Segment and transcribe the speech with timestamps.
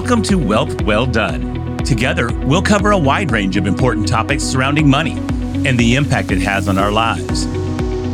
[0.00, 1.76] Welcome to Wealth Well Done.
[1.78, 5.18] Together, we'll cover a wide range of important topics surrounding money
[5.66, 7.46] and the impact it has on our lives.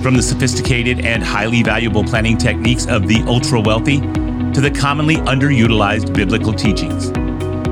[0.03, 5.17] From the sophisticated and highly valuable planning techniques of the ultra wealthy to the commonly
[5.17, 7.11] underutilized biblical teachings.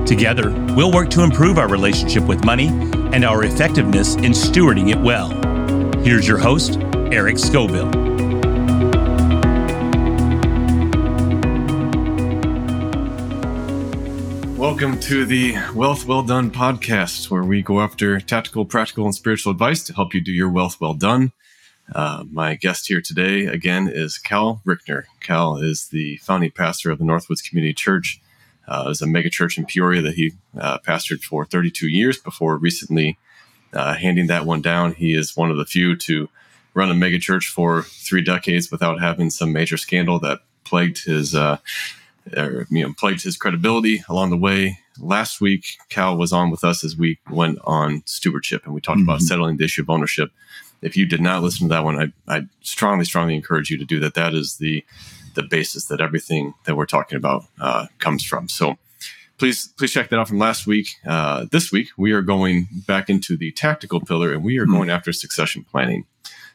[0.06, 2.68] Together, we'll work to improve our relationship with money
[3.14, 5.30] and our effectiveness in stewarding it well.
[6.02, 6.78] Here's your host,
[7.10, 8.11] Eric Scoville.
[14.62, 19.50] Welcome to the Wealth Well Done podcast, where we go after tactical, practical, and spiritual
[19.50, 21.32] advice to help you do your wealth well done.
[21.92, 25.06] Uh, my guest here today, again, is Cal Rychener.
[25.18, 28.20] Cal is the founding pastor of the Northwoods Community Church.
[28.68, 33.18] Uh, a megachurch in Peoria that he uh, pastored for 32 years before recently
[33.72, 34.92] uh, handing that one down.
[34.92, 36.28] He is one of the few to
[36.72, 41.58] run a megachurch for three decades without having some major scandal that plagued his, uh,
[42.36, 44.78] or, you know, plagued his credibility along the way.
[44.98, 48.98] Last week, Cal was on with us as we went on stewardship, and we talked
[48.98, 49.08] mm-hmm.
[49.08, 50.30] about settling the issue of ownership
[50.82, 53.84] if you did not listen to that one, I, I strongly, strongly encourage you to
[53.84, 54.14] do that.
[54.14, 54.84] That is the
[55.34, 58.50] the basis that everything that we're talking about uh, comes from.
[58.50, 58.76] So
[59.38, 60.96] please, please check that out from last week.
[61.06, 64.74] Uh, this week we are going back into the tactical pillar, and we are mm-hmm.
[64.74, 66.04] going after succession planning.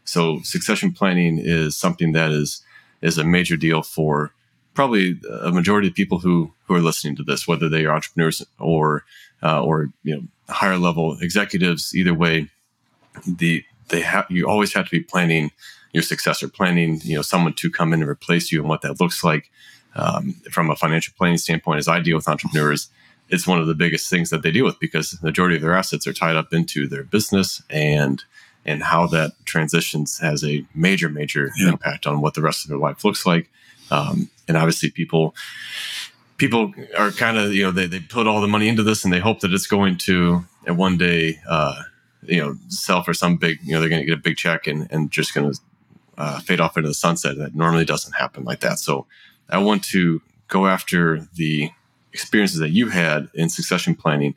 [0.03, 2.61] So succession planning is something that is
[3.01, 4.33] is a major deal for
[4.77, 8.45] probably a majority of people who who are listening to this, whether they are entrepreneurs
[8.59, 9.03] or
[9.41, 11.95] uh, or you know higher level executives.
[11.95, 12.47] Either way,
[13.25, 15.49] the they have you always have to be planning
[15.93, 19.01] your successor, planning you know someone to come in and replace you, and what that
[19.01, 19.49] looks like
[19.95, 21.79] um, from a financial planning standpoint.
[21.79, 22.89] As I deal with entrepreneurs,
[23.29, 25.75] it's one of the biggest things that they deal with because the majority of their
[25.75, 28.23] assets are tied up into their business and
[28.63, 31.69] and how that transitions has a major major yeah.
[31.69, 33.49] impact on what the rest of their life looks like.
[33.89, 35.35] Um, and obviously, people
[36.37, 39.13] people are kind of you know they, they put all the money into this and
[39.13, 41.81] they hope that it's going to and one day uh,
[42.23, 44.67] you know sell for some big you know they're going to get a big check
[44.67, 45.59] and and just going to
[46.17, 47.37] uh, fade off into the sunset.
[47.37, 48.79] That normally doesn't happen like that.
[48.79, 49.05] So
[49.49, 51.71] I want to go after the
[52.13, 54.33] experiences that you had in succession planning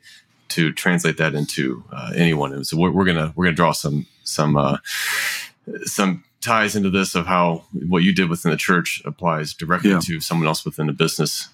[0.49, 2.63] to translate that into uh, anyone.
[2.65, 4.77] So we're, we're, gonna we're gonna draw some some uh,
[5.83, 9.99] some ties into this of how what you did within the church applies directly yeah.
[10.01, 11.49] to someone else within the business.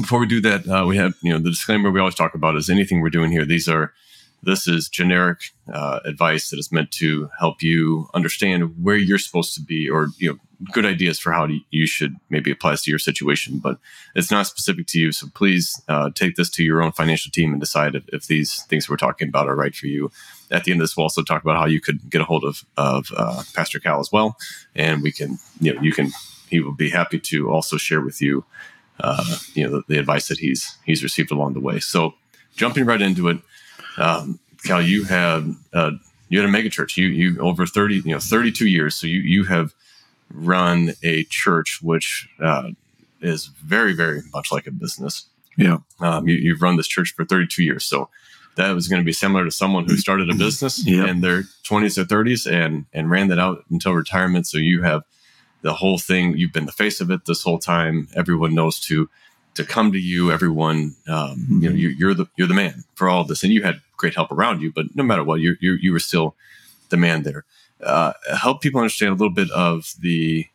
[0.00, 2.56] Before we do that, uh, we have you know the disclaimer we always talk about
[2.56, 3.44] is anything we're doing here.
[3.44, 3.92] These are
[4.42, 9.54] this is generic uh, advice that is meant to help you understand where you're supposed
[9.54, 10.38] to be, or you know,
[10.72, 13.58] good ideas for how to, you should maybe apply this to your situation.
[13.58, 13.78] But
[14.14, 17.52] it's not specific to you, so please uh, take this to your own financial team
[17.52, 20.10] and decide if, if, these things we're talking about are right for you.
[20.52, 22.44] At the end of this, we'll also talk about how you could get a hold
[22.44, 24.36] of of uh, Pastor Cal as well,
[24.74, 26.12] and we can you know you can
[26.48, 28.44] he will be happy to also share with you
[29.00, 29.24] uh,
[29.54, 31.80] you know the, the advice that he's he's received along the way.
[31.80, 32.14] So
[32.54, 33.38] jumping right into it
[33.96, 35.92] um, Cal, you had uh,
[36.28, 36.96] you had a megachurch.
[36.96, 38.94] You you over thirty, you know, thirty two years.
[38.94, 39.74] So you you have
[40.32, 42.70] run a church which uh,
[43.20, 45.26] is very very much like a business.
[45.58, 45.78] Yeah.
[46.00, 47.84] Um, you, have run this church for thirty two years.
[47.84, 48.08] So
[48.56, 51.08] that was going to be similar to someone who started a business yep.
[51.08, 54.46] in their twenties or thirties and and ran that out until retirement.
[54.46, 55.02] So you have
[55.62, 56.36] the whole thing.
[56.36, 58.08] You've been the face of it this whole time.
[58.14, 59.08] Everyone knows to
[59.54, 61.62] to come to you, everyone, um, mm-hmm.
[61.62, 63.80] you know, you, are the you're the man for all of this, and you had
[63.96, 64.72] great help around you.
[64.72, 66.36] But no matter what, you you you were still
[66.90, 67.44] the man there.
[67.82, 70.46] Uh, help people understand a little bit of the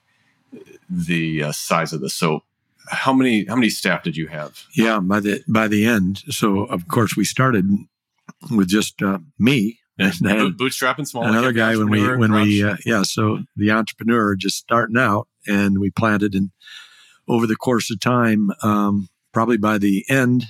[0.89, 2.15] the uh, size of this.
[2.15, 2.43] So,
[2.89, 4.63] how many how many staff did you have?
[4.75, 6.23] Yeah, by the by the end.
[6.29, 7.65] So, of course, we started
[8.51, 10.13] with just uh, me and
[10.57, 11.25] bootstrapping small.
[11.25, 13.03] Another guy when we when we uh, yeah.
[13.03, 16.51] So the entrepreneur just starting out, and we planted and
[17.27, 20.45] over the course of time, um, probably by the end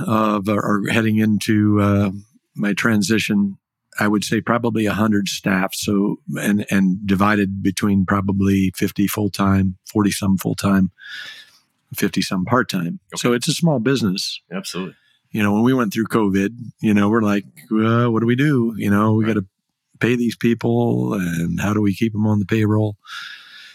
[0.00, 2.10] of or heading into uh,
[2.54, 3.58] my transition,
[3.98, 5.74] I would say probably a hundred staff.
[5.74, 10.90] So and and divided between probably fifty full time, forty some full time,
[11.94, 13.00] fifty some part time.
[13.12, 13.20] Okay.
[13.20, 14.40] So it's a small business.
[14.50, 14.94] Absolutely.
[15.30, 16.50] You know, when we went through COVID,
[16.80, 18.74] you know, we're like, what do we do?
[18.76, 19.34] You know, we right.
[19.34, 19.46] got to
[19.98, 22.96] pay these people, and how do we keep them on the payroll?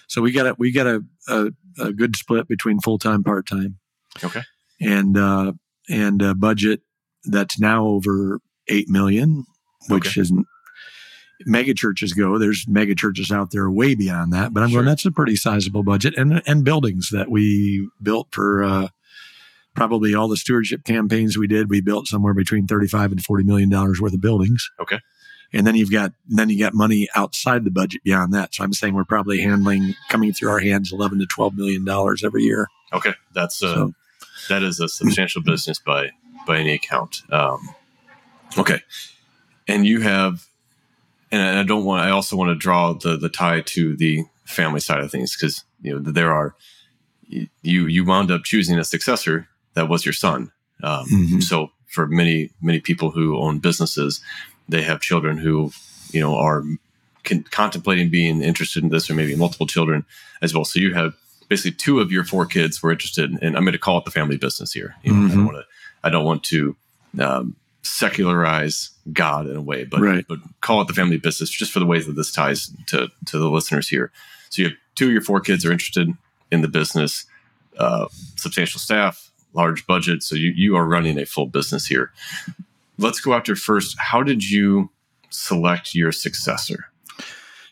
[0.08, 3.48] So we got a we got a, a, a good split between full time, part
[3.48, 3.80] time.
[4.24, 4.42] Okay.
[4.80, 5.54] And uh,
[5.90, 6.82] and a budget
[7.24, 9.46] that's now over eight million,
[9.90, 10.22] which okay.
[10.22, 10.48] isn't
[11.46, 12.38] mega churches go.
[12.38, 14.78] There's mega churches out there way beyond that, but I'm sure.
[14.78, 18.88] going that's a pretty sizable budget and and buildings that we built for uh,
[19.76, 21.70] probably all the stewardship campaigns we did.
[21.70, 24.70] We built somewhere between 35 and 40 million dollars worth of buildings.
[24.80, 25.00] Okay
[25.54, 28.54] and then you've got then you got money outside the budget beyond that.
[28.54, 32.24] So I'm saying we're probably handling coming through our hands 11 to 12 million dollars
[32.24, 32.68] every year.
[32.94, 33.94] Okay, that's uh, so,
[34.50, 36.12] that is a substantial business by
[36.46, 37.22] by any account.
[37.32, 37.70] Um,
[38.58, 38.82] okay,
[39.68, 40.48] and you have,
[41.32, 42.06] and I don't want.
[42.06, 45.64] I also want to draw the the tie to the family side of things because
[45.82, 46.56] you know there are
[47.28, 50.52] you you wound up choosing a successor that was your son.
[50.84, 51.40] Um, mm-hmm.
[51.40, 54.22] So for many many people who own businesses,
[54.70, 55.72] they have children who
[56.12, 56.64] you know are
[57.24, 60.06] con- contemplating being interested in this, or maybe multiple children
[60.42, 60.66] as well.
[60.66, 61.14] So you have
[61.50, 64.06] basically two of your four kids were interested, in, and I'm going to call it
[64.06, 64.96] the family business here.
[65.04, 65.28] You know, mm-hmm.
[65.28, 65.46] I don't mm-hmm.
[65.46, 65.66] want to
[66.04, 66.76] I don't want to
[67.20, 67.56] um,
[67.88, 70.26] secularize God in a way, but right.
[70.28, 73.38] but call it the family business just for the ways that this ties to to
[73.38, 74.12] the listeners here.
[74.50, 76.10] So you have two of your four kids are interested
[76.52, 77.26] in the business,
[77.78, 80.24] uh, substantial staff, large budget.
[80.24, 82.12] So you you are running a full business here.
[82.98, 83.96] Let's go after first.
[84.00, 84.90] How did you
[85.30, 86.86] select your successor?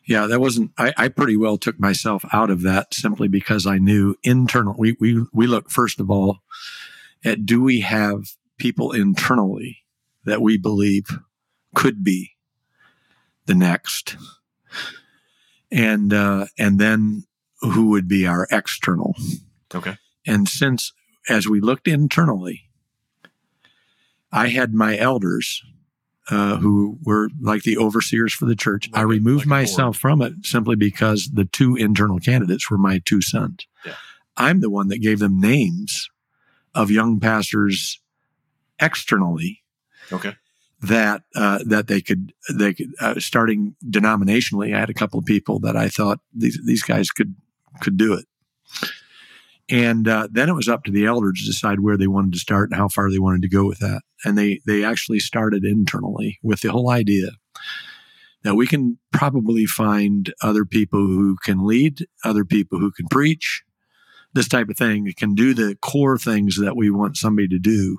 [0.08, 0.72] Yeah, that wasn't.
[0.78, 4.76] I, I pretty well took myself out of that simply because I knew internal.
[4.78, 6.40] We we we look first of all
[7.24, 9.85] at do we have people internally
[10.25, 11.19] that we believe
[11.74, 12.31] could be
[13.45, 14.18] the next,
[15.72, 17.24] and uh, and then
[17.62, 19.16] who would be our external.
[19.74, 19.98] Okay.
[20.27, 20.94] And since
[21.30, 22.63] as we looked internally,
[24.31, 25.63] I had my elders
[26.30, 28.89] uh, who were like the overseers for the church.
[28.92, 33.00] Like I removed like myself from it simply because the two internal candidates were my
[33.06, 33.68] two sons.
[33.86, 33.94] Yeah.
[34.38, 36.10] I'm the one that gave them names
[36.74, 38.00] of young pastors
[38.80, 39.62] externally.
[40.12, 40.36] Okay.
[40.81, 44.75] That uh, that they could they could uh, starting denominationally.
[44.75, 47.36] I had a couple of people that I thought these these guys could
[47.81, 48.25] could do it.
[49.68, 52.40] And uh, then it was up to the elders to decide where they wanted to
[52.40, 54.02] start and how far they wanted to go with that.
[54.24, 57.31] And they they actually started internally with the whole idea
[58.44, 63.63] that we can probably find other people who can lead, other people who can preach,
[64.36, 65.12] this type of thing.
[65.18, 67.98] Can do the core things that we want somebody to do.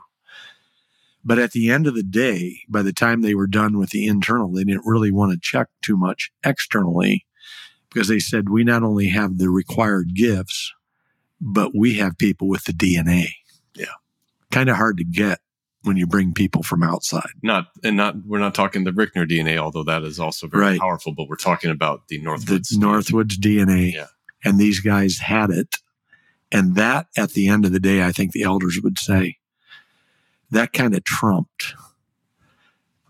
[1.27, 4.07] But at the end of the day, by the time they were done with the
[4.07, 7.27] internal, they didn't really want to check too much externally
[7.91, 10.73] because they said we not only have the required gifts,
[11.41, 13.27] but we have people with the DNA.
[13.75, 13.87] Yeah.
[14.53, 15.41] Kind of hard to get
[15.83, 17.31] when you bring people from outside.
[17.43, 20.81] Not and not we're not talking the Rychener DNA, although that is also very right.
[20.81, 22.79] powerful, but we're talking about the Northwoods the DNA.
[22.79, 23.93] Northwoods DNA.
[23.95, 24.07] Yeah.
[24.45, 25.75] And these guys had it.
[26.53, 29.39] And that at the end of the day, I think the elders would say
[30.51, 31.75] that kind of trumped,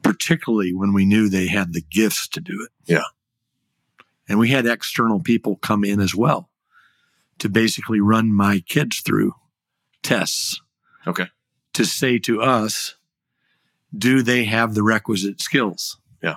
[0.03, 2.91] particularly when we knew they had the gifts to do it.
[2.91, 3.05] Yeah.
[4.29, 6.51] And we had external people come in as well
[7.39, 9.35] to basically run my kids through
[10.03, 10.61] tests.
[11.07, 11.27] Okay.
[11.75, 12.97] To say to us,
[13.97, 15.99] do they have the requisite skills?
[16.23, 16.37] Yeah.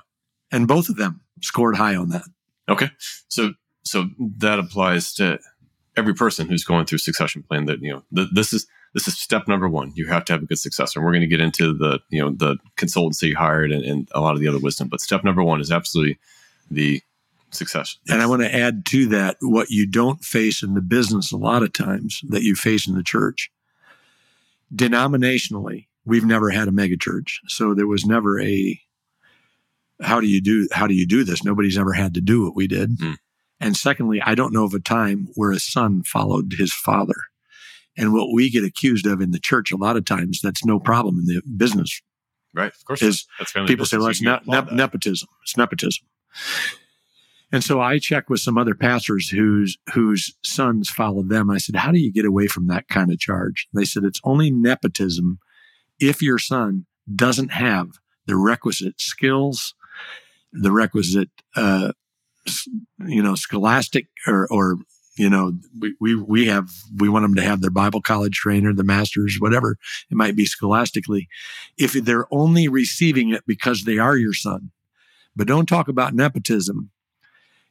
[0.51, 2.25] And both of them scored high on that.
[2.67, 2.89] Okay.
[3.27, 3.53] So
[3.83, 5.39] so that applies to
[5.97, 9.17] every person who's going through succession plan that you know th- this is this is
[9.17, 11.41] step number one you have to have a good successor and we're going to get
[11.41, 14.59] into the you know the consultancy you hired and, and, a lot of the other
[14.59, 16.17] wisdom but step number one is absolutely
[16.71, 17.01] the
[17.51, 17.97] success.
[18.07, 21.37] And I want to add to that what you don't face in the business a
[21.37, 23.51] lot of times that you face in the church.
[24.73, 27.37] Denominationally, we've never had a megachurch.
[27.47, 28.79] So there was never a
[30.01, 31.43] how do you do how do you do this?
[31.43, 32.97] Nobody's ever had to do what we did.
[32.99, 33.17] Mm.
[33.59, 37.15] And secondly, I don't know of a time where a son followed his father.
[37.99, 40.79] And what we get accused of in the church a lot of times, that's no
[40.79, 42.01] problem in the business.
[42.55, 42.71] Right.
[42.73, 43.01] Of course.
[43.01, 43.27] Is
[43.67, 45.27] people say, well, it's ne- nepotism.
[45.43, 46.07] It's nepotism.
[47.51, 51.49] And so I checked with some other pastors whose whose sons followed them.
[51.49, 54.21] I said, "How do you get away from that kind of charge?" They said, "It's
[54.23, 55.39] only nepotism
[55.99, 57.87] if your son doesn't have
[58.27, 59.73] the requisite skills,
[60.53, 61.93] the requisite, uh,
[62.99, 64.77] you know, scholastic or or
[65.19, 68.73] you know, we, we we have we want them to have their Bible college trainer,
[68.73, 69.77] the masters, whatever
[70.09, 71.27] it might be scholastically.
[71.77, 74.71] If they're only receiving it because they are your son,
[75.35, 76.91] but don't talk about nepotism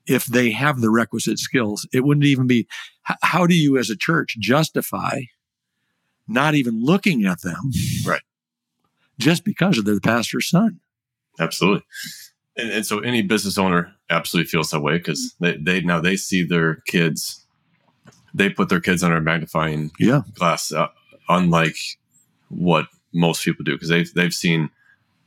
[0.07, 1.89] if they have the requisite skills.
[1.93, 2.67] It wouldn't even be,
[3.03, 5.23] how do you as a church justify
[6.27, 7.71] not even looking at them?
[8.07, 8.23] Right.
[9.19, 10.81] Just because of their pastor's son.
[11.41, 11.85] Absolutely.
[12.59, 16.17] And, and so any business owner absolutely feels that way because they, they now they
[16.17, 17.47] see their kids,
[18.35, 20.23] they put their kids under a magnifying yeah.
[20.35, 20.89] glass, uh,
[21.29, 21.77] unlike
[22.49, 24.71] what most people do because they've, they've seen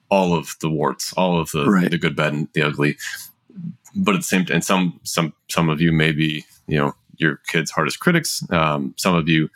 [0.10, 1.90] all of the warts, all of the, right.
[1.90, 2.98] the good, bad, and the ugly
[3.96, 7.38] but at the same time, some some some of you may be you know your
[7.48, 8.44] kid's hardest critics.
[8.52, 9.50] Um, some of you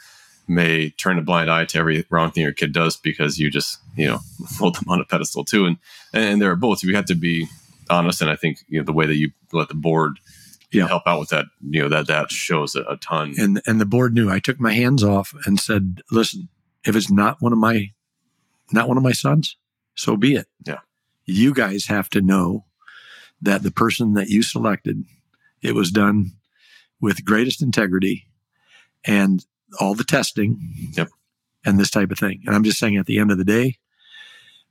[0.47, 3.79] may turn a blind eye to every wrong thing your kid does because you just
[3.95, 4.19] you know
[4.59, 5.65] hold them on a pedestal too.
[5.65, 5.77] And
[6.13, 6.83] and there are both.
[6.83, 7.47] We have to be
[7.89, 10.19] honest, and I think you know the way that you let the board
[10.71, 10.87] yeah.
[10.87, 13.33] help out with that, you know, that that shows a, a ton.
[13.37, 14.29] And and the board knew.
[14.29, 16.49] I took my hands off and said, "Listen,
[16.85, 17.91] if it's not one of my
[18.71, 19.57] not one of my sons,
[19.95, 20.47] so be it.
[20.65, 20.79] Yeah.
[21.25, 22.65] You guys have to know
[23.41, 25.03] that the person that you selected,
[25.61, 26.31] it was done
[26.99, 28.27] with greatest integrity
[29.03, 29.45] and
[29.79, 30.59] all the testing
[30.93, 31.09] yep.
[31.65, 32.41] and this type of thing.
[32.45, 33.77] And I'm just saying at the end of the day,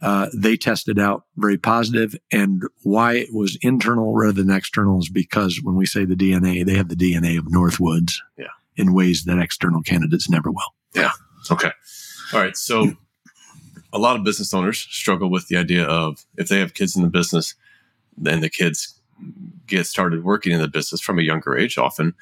[0.05, 5.09] uh, they tested out very positive and why it was internal rather than external is
[5.09, 8.49] because when we say the DNA, they have the DNA of Northwoods yeah.
[8.77, 10.75] in ways that external candidates never will.
[10.95, 11.13] Yeah.
[11.51, 11.71] Okay.
[12.35, 12.55] All right.
[12.55, 12.93] So
[13.95, 17.03] a lot of business owners struggle with the idea of if they have kids in
[17.03, 17.55] the business,
[18.19, 19.01] then the kids
[19.67, 22.13] get started working in the business from a younger age often.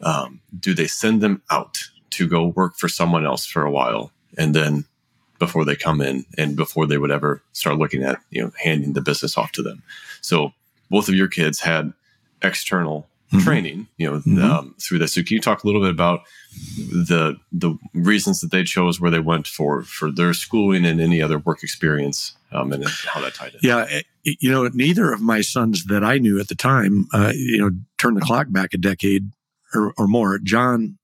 [0.00, 4.10] Um, do they send them out to go work for someone else for a while
[4.38, 4.86] and then
[5.38, 8.92] before they come in and before they would ever start looking at you know handing
[8.92, 9.82] the business off to them
[10.20, 10.52] so
[10.90, 11.92] both of your kids had
[12.42, 13.44] external mm-hmm.
[13.44, 14.42] training you know mm-hmm.
[14.42, 16.22] um, through this so can you talk a little bit about
[16.76, 21.20] the the reasons that they chose where they went for for their schooling and any
[21.20, 23.60] other work experience um, and how that tied in.
[23.62, 27.32] Yeah, eh, you know, neither of my sons that I knew at the time, uh,
[27.34, 29.30] you know, turn the clock back a decade
[29.74, 30.38] or, or, more.
[30.38, 30.98] John,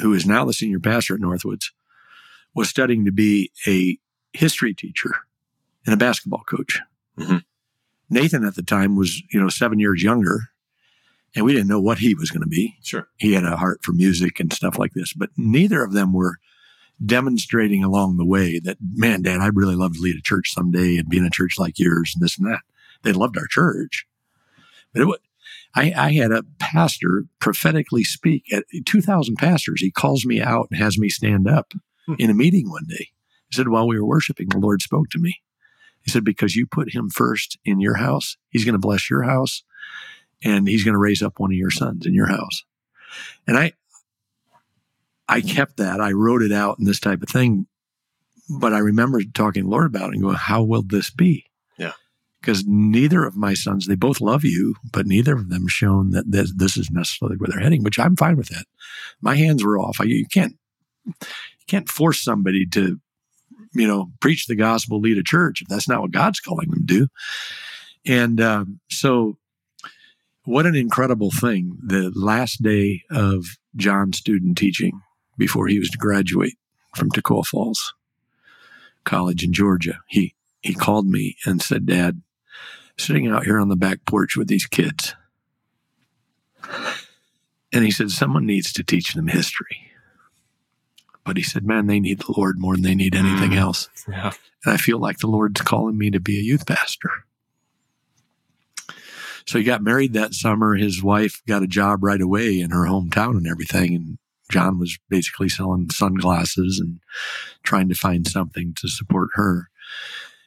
[0.00, 1.70] who is now the senior pastor at Northwoods,
[2.54, 3.98] was studying to be a
[4.32, 5.14] history teacher
[5.86, 6.80] and a basketball coach.
[7.18, 7.38] Mm-hmm.
[8.10, 10.50] Nathan at the time was, you know, seven years younger
[11.34, 12.76] and we didn't know what he was going to be.
[12.82, 13.08] Sure.
[13.16, 16.38] He had a heart for music and stuff like this, but neither of them were
[17.04, 20.96] demonstrating along the way that, man, Dad, I'd really love to lead a church someday
[20.96, 22.60] and be in a church like yours and this and that.
[23.02, 24.06] They loved our church.
[24.92, 25.20] But it would,
[25.74, 29.80] I, I had a pastor prophetically speak at 2,000 pastors.
[29.80, 31.72] He calls me out and has me stand up.
[32.18, 33.10] in a meeting one day.
[33.48, 35.40] He said, while we were worshiping, the Lord spoke to me.
[36.02, 39.22] He said, because you put him first in your house, he's going to bless your
[39.22, 39.62] house
[40.42, 42.64] and he's going to raise up one of your sons in your house.
[43.46, 43.72] And I,
[45.28, 46.00] I kept that.
[46.00, 47.66] I wrote it out and this type of thing.
[48.50, 51.46] But I remember talking to Lord about it and going, how will this be?
[51.78, 51.92] Yeah.
[52.40, 56.30] Because neither of my sons, they both love you, but neither of them shown that
[56.30, 58.66] this, this is necessarily where they're heading, which I'm fine with that.
[59.22, 59.98] My hands were off.
[59.98, 60.58] I, you can't,
[61.66, 63.00] you can't force somebody to,
[63.72, 66.86] you know, preach the gospel, lead a church if that's not what God's calling them
[66.86, 67.08] to do.
[68.06, 69.38] And um, so
[70.44, 71.78] what an incredible thing.
[71.82, 75.00] The last day of John's student teaching
[75.38, 76.58] before he was to graduate
[76.94, 77.94] from Toccoa Falls
[79.04, 82.20] College in Georgia, he, he called me and said, Dad,
[82.98, 85.14] sitting out here on the back porch with these kids.
[87.72, 89.93] And he said, Someone needs to teach them history.
[91.24, 93.58] But he said, Man, they need the Lord more than they need anything mm.
[93.58, 93.88] else.
[94.08, 94.32] Yeah.
[94.64, 97.10] And I feel like the Lord's calling me to be a youth pastor.
[99.46, 100.74] So he got married that summer.
[100.74, 103.94] His wife got a job right away in her hometown and everything.
[103.94, 104.18] And
[104.50, 107.00] John was basically selling sunglasses and
[107.62, 109.68] trying to find something to support her.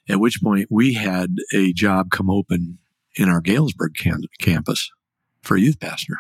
[0.10, 2.80] At which point we had a job come open
[3.16, 4.92] in our Galesburg cam- campus
[5.42, 6.16] for a youth pastor.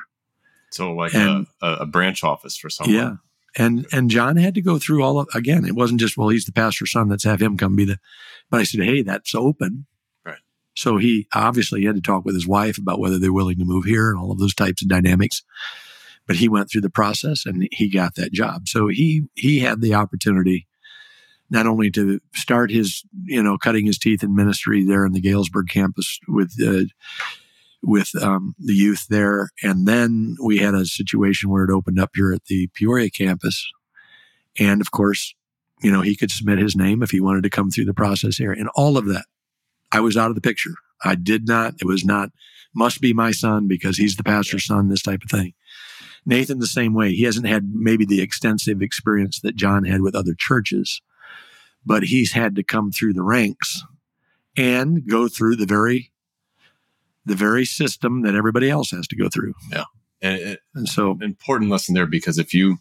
[0.71, 2.95] So like and, a, a, branch office for someone.
[2.95, 3.13] Yeah.
[3.57, 6.45] And and John had to go through all of again, it wasn't just, well, he's
[6.45, 7.99] the pastor's son, let's have him come be the
[8.49, 9.87] but I said, Hey, that's open.
[10.23, 10.37] Right.
[10.75, 13.85] So he obviously had to talk with his wife about whether they're willing to move
[13.85, 15.43] here and all of those types of dynamics.
[16.27, 18.67] But he went through the process and he got that job.
[18.67, 20.67] So he he had the opportunity
[21.49, 25.21] not only to start his you know cutting his teeth in ministry there in the
[25.21, 26.83] Galesburg campus with uh,
[27.83, 32.11] with um, the youth there, and then we had a situation where it opened up
[32.15, 33.71] here at the Peoria campus,
[34.59, 35.35] and of course,
[35.81, 38.37] you know he could submit his name if he wanted to come through the process
[38.37, 39.25] here, and all of that
[39.91, 40.73] I was out of the picture.
[41.03, 42.31] I did not, it was not,
[42.75, 45.53] must be my son because he's the pastor's son, this type of thing.
[46.25, 47.13] Nathan, the same way.
[47.13, 51.01] He hasn't had maybe the extensive experience that John had with other churches,
[51.85, 53.83] but he's had to come through the ranks
[54.57, 56.11] and go through the very,
[57.27, 59.53] the very system that everybody else has to go through.
[59.71, 59.83] Yeah.
[60.21, 62.77] And, it, and so important lesson there because if you,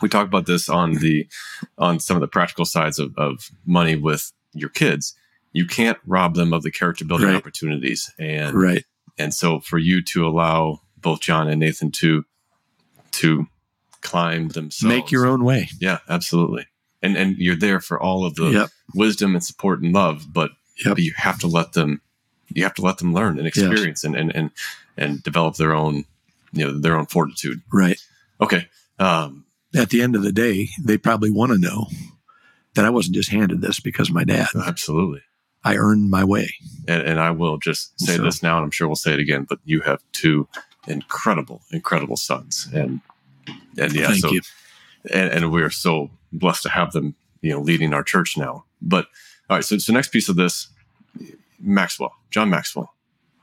[0.00, 1.26] we talk about this on the,
[1.78, 5.14] on some of the practical sides of, of money with your kids
[5.52, 7.36] you can't rob them of the character building right.
[7.36, 8.10] opportunities.
[8.18, 8.84] And right.
[9.18, 12.24] And so for you to allow both John and Nathan to
[13.12, 13.46] to
[14.00, 14.94] climb themselves.
[14.94, 15.68] Make your own way.
[15.78, 16.66] Yeah, absolutely.
[17.02, 18.70] And and you're there for all of the yep.
[18.94, 20.50] wisdom and support and love, but,
[20.84, 20.96] yep.
[20.96, 22.00] but you have to let them
[22.54, 24.04] you have to let them learn and experience yes.
[24.04, 24.50] and, and and
[24.96, 26.04] and develop their own
[26.52, 27.62] you know their own fortitude.
[27.72, 27.98] Right.
[28.40, 28.68] Okay.
[28.98, 29.44] Um,
[29.74, 31.86] at the end of the day, they probably want to know
[32.74, 34.48] that I wasn't just handed this because my dad.
[34.54, 35.22] Absolutely.
[35.64, 36.54] I earned my way.
[36.88, 39.20] And, and I will just say so, this now, and I'm sure we'll say it
[39.20, 40.48] again, but you have two
[40.86, 42.68] incredible, incredible sons.
[42.72, 43.00] And
[43.78, 44.40] and yeah, Thank so you.
[45.12, 48.64] and, and we're so blessed to have them, you know, leading our church now.
[48.80, 49.06] But
[49.48, 50.68] all right, so so next piece of this,
[51.62, 52.92] Maxwell, John Maxwell,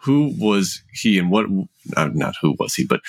[0.02, 1.46] who was he, and what?
[1.98, 3.02] Uh, not who was he, but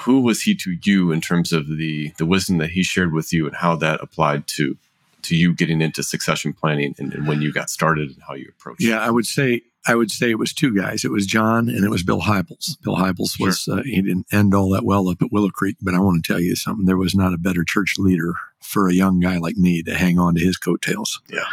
[0.00, 3.32] who was he to you in terms of the the wisdom that he shared with
[3.32, 4.76] you, and how that applied to
[5.22, 8.46] to you getting into succession planning, and, and when you got started, and how you
[8.50, 8.82] approached.
[8.82, 11.04] Yeah, I would say I would say it was two guys.
[11.04, 12.80] It was John and it was Bill Hybels.
[12.82, 13.46] Bill Hybels Sure.
[13.46, 16.22] was uh, he didn't end all that well up at Willow Creek, but I want
[16.22, 16.84] to tell you something.
[16.86, 20.18] There was not a better church leader for a young guy like me to hang
[20.18, 21.20] on to his coattails.
[21.30, 21.44] Yeah.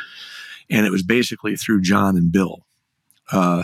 [0.69, 2.65] and it was basically through John and Bill
[3.31, 3.63] uh,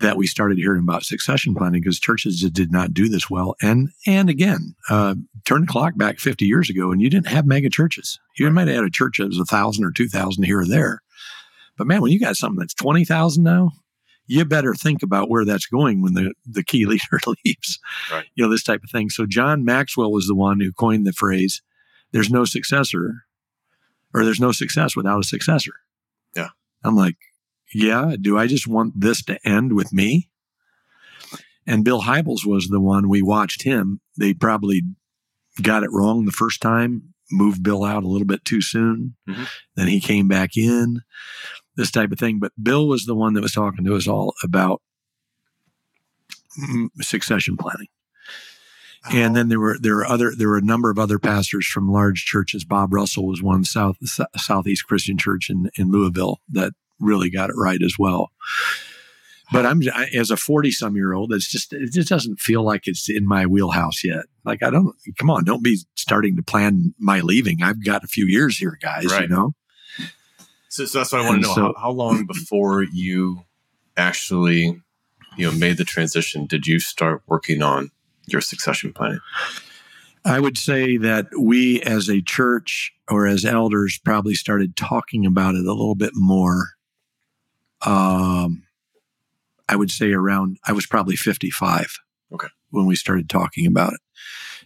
[0.00, 3.54] that we started hearing about succession planning because churches did not do this well.
[3.62, 5.14] And and again, uh,
[5.44, 8.18] turn the clock back 50 years ago, and you didn't have mega churches.
[8.38, 10.66] You might have had a church that was a thousand or two thousand here or
[10.66, 11.00] there.
[11.76, 13.72] But man, when you got something that's 20,000 now,
[14.26, 17.78] you better think about where that's going when the, the key leader leaves.
[18.10, 18.26] Right.
[18.34, 19.10] You know, this type of thing.
[19.10, 21.62] So John Maxwell was the one who coined the phrase,
[22.12, 23.24] there's no successor
[24.14, 25.72] or there's no success without a successor.
[26.36, 26.50] Yeah.
[26.84, 27.16] I'm like,
[27.72, 30.28] yeah, do I just want this to end with me?
[31.66, 34.00] And Bill Hybels was the one we watched him.
[34.18, 34.82] They probably
[35.62, 39.16] got it wrong the first time, moved Bill out a little bit too soon.
[39.28, 39.48] Mhm.
[39.76, 41.02] Then he came back in,
[41.76, 42.38] this type of thing.
[42.38, 44.82] But Bill was the one that was talking to us all about
[47.00, 47.88] succession planning.
[49.10, 51.90] And then there were there were other there were a number of other pastors from
[51.90, 52.64] large churches.
[52.64, 53.96] Bob Russell was one South
[54.36, 56.72] Southeast Christian Church in in Louisville that
[57.04, 58.30] really got it right as well.
[59.52, 62.64] But I'm I, as a 40 some year old, it's just it just doesn't feel
[62.64, 64.24] like it's in my wheelhouse yet.
[64.44, 67.62] Like I don't come on, don't be starting to plan my leaving.
[67.62, 69.06] I've got a few years here, guys.
[69.06, 69.22] Right.
[69.22, 69.52] You know,
[70.70, 71.54] So, so that's what I want And to know.
[71.54, 73.42] so- how, how long before you
[73.96, 74.80] actually,
[75.36, 77.90] you know, made the transition did you start working on
[78.26, 79.20] your succession planning?
[80.24, 85.54] I would say that we as a church or as elders probably started talking about
[85.54, 86.70] it a little bit more.
[87.84, 88.64] Um,
[89.68, 91.98] I would say around, I was probably 55.
[92.32, 92.48] Okay.
[92.70, 94.00] When we started talking about it.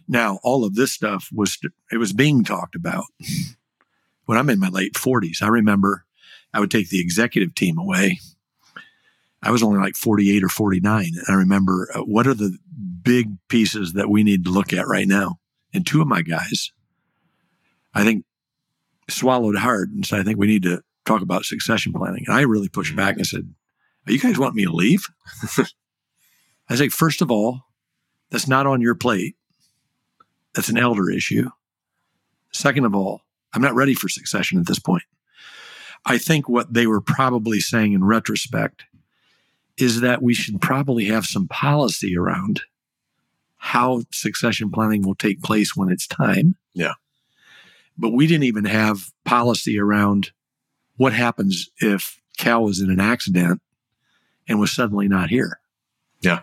[0.07, 1.59] Now, all of this stuff was,
[1.93, 3.05] it was being talked about
[4.25, 5.43] when I'm in my late 40s.
[5.43, 6.05] I remember
[6.55, 8.19] I would take the executive team away.
[9.43, 11.05] I was only like 48 or 49.
[11.15, 12.59] And I remember uh, what are the
[13.03, 15.39] big pieces that we need to look at right now?
[15.73, 16.73] And two of my guys,
[17.95, 18.25] I think,
[19.09, 22.25] swallowed hard and said, I think we need to talk about succession planning.
[22.27, 23.53] And I really pushed back and I said,
[24.07, 25.07] "Are you guys want me to leave?
[26.69, 27.63] I say, first of all,
[28.31, 29.37] that's not on your plate.
[30.55, 31.49] That's an elder issue.
[32.53, 35.05] Second of all, I'm not ready for succession at this point.
[36.05, 38.85] I think what they were probably saying in retrospect
[39.77, 42.63] is that we should probably have some policy around
[43.57, 46.57] how succession planning will take place when it's time.
[46.75, 46.95] Yeah.
[47.97, 50.31] But we didn't even have policy around
[50.99, 53.63] what happens if Cal was in an accident
[54.47, 55.59] and was suddenly not here.
[56.21, 56.41] Yeah.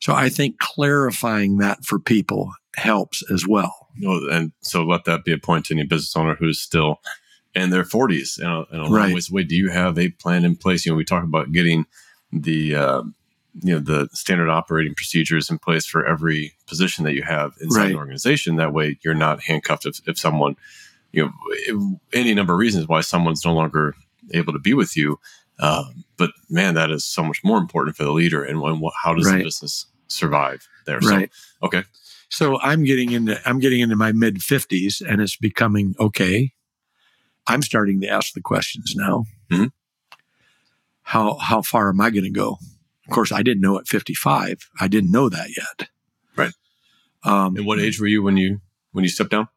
[0.00, 3.88] So I think clarifying that for people helps as well.
[3.96, 7.00] Know, and so let that be a point to any business owner who's still
[7.54, 8.38] in their 40s.
[8.38, 9.08] In a, in a Right.
[9.08, 10.84] of ways, wait, do you have a plan in place?
[10.84, 11.86] You know, we talk about getting
[12.32, 13.02] the uh,
[13.62, 17.80] you know the standard operating procedures in place for every position that you have inside
[17.82, 17.90] Right.
[17.92, 18.56] an organization.
[18.56, 20.56] That way, you're not handcuffed if, if someone,
[21.14, 21.32] you
[21.68, 23.94] know, any number of reasons why someone's no longer
[24.32, 25.18] able to be with you.
[25.58, 28.42] Um, but man, that is so much more important for the leader.
[28.42, 30.98] And when, what, how does the business survive there?
[30.98, 31.30] Right.
[31.60, 31.84] So, okay.
[32.30, 36.52] So I'm getting into I'm getting into my mid 50s and it's becoming okay.
[37.46, 39.24] I'm starting to ask the questions now.
[39.52, 39.70] Mhm.
[41.02, 42.58] How how far am I going to go?
[43.06, 44.70] Of course, I didn't know at 55.
[44.80, 45.88] I didn't know that yet.
[46.34, 46.54] Right.
[47.22, 48.60] Um, And what age were you when you
[48.92, 49.48] when you stepped down?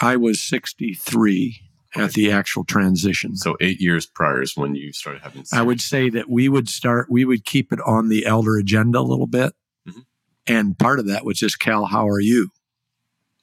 [0.00, 1.60] I was 63
[1.94, 3.36] at the actual transition.
[3.36, 5.44] So eight years prior is when you started having.
[5.52, 8.98] I would say that we would start, we would keep it on the elder agenda
[8.98, 9.54] a little bit.
[9.86, 10.06] Mhm.
[10.46, 12.50] And part of that was just, Cal, how are you?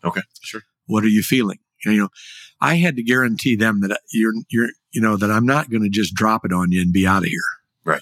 [0.03, 0.63] Okay, sure.
[0.87, 1.59] What are you feeling?
[1.85, 2.09] You know,
[2.59, 5.89] I had to guarantee them that you're, you're, you know, that I'm not going to
[5.89, 7.39] just drop it on you and be out of here.
[7.85, 8.01] Right.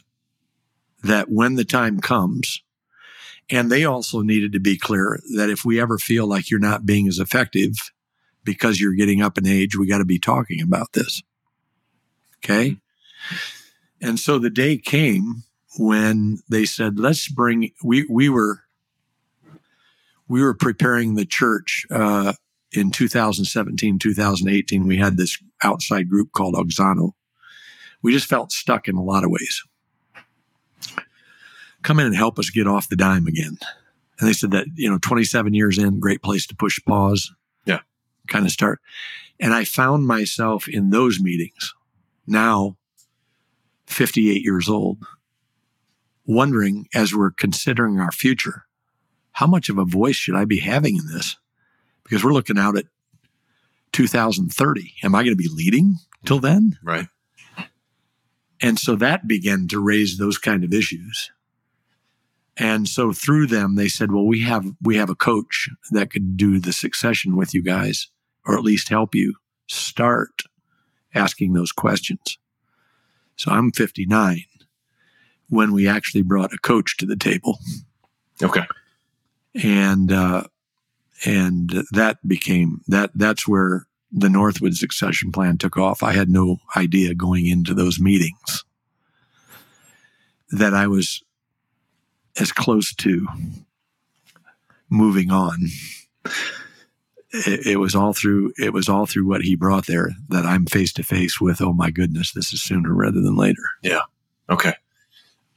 [1.04, 2.64] That when the time comes,
[3.50, 6.86] and they also needed to be clear that if we ever feel like you're not
[6.86, 7.74] being as effective
[8.48, 11.22] because you're getting up in age, we got to be talking about this.
[12.38, 12.78] Okay.
[14.02, 15.44] And so the day came
[15.78, 18.62] when they said, let's bring, we, we were,
[20.30, 22.34] we were preparing the church, uh,
[22.72, 27.12] in 2017, 2018, we had this outside group called Auxano.
[28.02, 29.64] We just felt stuck in a lot of ways.
[31.82, 33.58] Come in and help us get off the dime again.
[34.20, 37.32] And they said that, you know, 27 years in, great place to push pause.
[38.28, 38.80] Kind of start.
[39.40, 41.74] And I found myself in those meetings
[42.28, 42.76] now,
[43.86, 45.06] 58 years old,
[46.26, 48.66] wondering as we're considering our future,
[49.32, 51.38] how much of a voice should I be having in this?
[52.04, 52.86] Because we're looking out at
[53.94, 54.96] 2030.
[55.04, 56.78] Am I going to be leading till then?
[56.84, 57.08] Right.
[58.62, 61.32] And so that began to raise those kind of issues.
[62.58, 66.36] And so through them, they said, well, we have, we have a coach that could
[66.36, 68.08] do the succession with you guys,
[68.48, 69.36] or at least help you
[69.68, 70.44] start
[71.14, 72.38] asking those questions.
[73.36, 74.44] So I'm 59
[75.50, 77.60] when we actually brought a coach to the table.
[78.42, 78.66] Okay.
[79.64, 80.44] And, uh,
[81.26, 86.04] and that became that that's where the Northwood succession plan took off.
[86.04, 88.64] I had no idea going into those meetings
[90.52, 91.24] that I was
[92.40, 93.28] as close to
[94.90, 95.68] moving on.
[97.46, 100.66] It, it, was all through it was all through what he brought there that I'm
[100.66, 101.62] face to face with.
[101.62, 103.64] Oh my goodness, this is sooner rather than later.
[103.82, 104.02] Yeah.
[104.50, 104.74] Okay.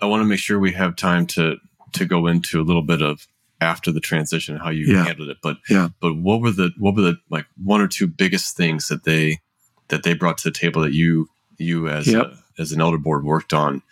[0.01, 1.57] I want to make sure we have time to
[1.93, 3.27] to go into a little bit of
[3.61, 5.05] after the transition how you yeah.
[5.05, 5.39] handled it.
[5.43, 5.89] But yeah.
[6.01, 9.39] But what were the what were the like one or two biggest things that they
[9.89, 12.27] that they brought to the table that you you as yep.
[12.27, 13.83] a, as an elder board worked on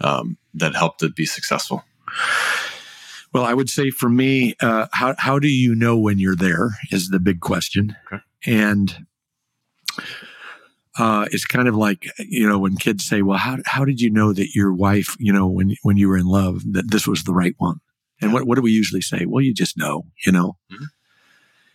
[0.00, 1.84] um, that helped it be successful?
[3.38, 6.70] Well, I would say for me, uh, how how do you know when you're there
[6.90, 8.20] is the big question, okay.
[8.44, 9.06] and
[10.98, 14.10] uh, it's kind of like you know when kids say, "Well, how how did you
[14.10, 17.22] know that your wife, you know, when when you were in love, that this was
[17.22, 17.78] the right one?"
[18.20, 19.24] And what what do we usually say?
[19.24, 20.56] Well, you just know, you know.
[20.72, 20.86] Mm-hmm.